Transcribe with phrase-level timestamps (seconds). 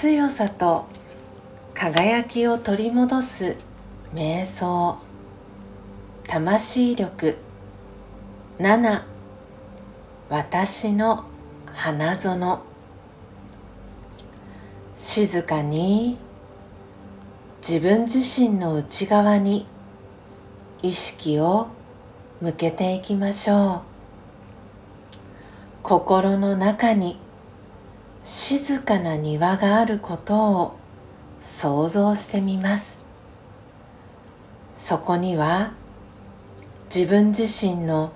[0.00, 0.86] 強さと
[1.74, 3.56] 輝きを取り戻す
[4.14, 4.96] 瞑想。
[6.28, 7.36] 魂力
[8.60, 9.02] 7
[10.28, 11.24] 私の
[11.66, 12.60] 花園。
[14.94, 16.16] 静かに。
[17.60, 19.66] 自分自身の内側に。
[20.80, 21.66] 意識を
[22.40, 23.80] 向けていきましょう。
[25.82, 27.18] 心の中に。
[28.30, 30.76] 静かな庭があることを
[31.40, 33.00] 想像してみます。
[34.76, 35.72] そこには
[36.94, 38.12] 自分自身の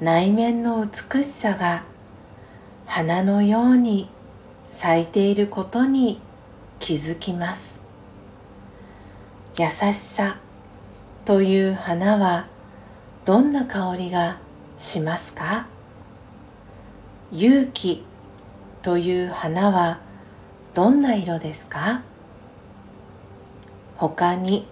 [0.00, 1.84] 内面の美しさが
[2.86, 4.08] 花のように
[4.68, 6.18] 咲いていることに
[6.78, 7.82] 気づきます。
[9.58, 10.38] 優しさ
[11.26, 12.46] という花は
[13.26, 14.38] どんな香りが
[14.78, 15.66] しますか？
[17.32, 18.02] 勇気
[18.82, 20.00] という花は
[20.74, 22.02] どんな色ですか？
[23.96, 24.66] 他に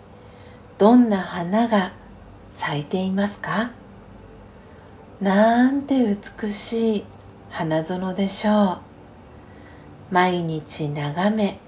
[0.79, 1.93] どんな花が
[2.51, 3.71] 咲いていますか？
[5.21, 6.03] なんて
[6.43, 7.05] 美しい
[7.51, 8.79] 花園でしょう。
[10.11, 11.61] 毎日眺め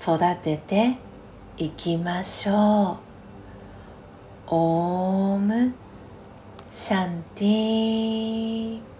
[0.00, 0.96] 育てて
[1.58, 2.98] いきましょう。
[4.48, 5.74] オーム
[6.70, 8.95] シャンティー。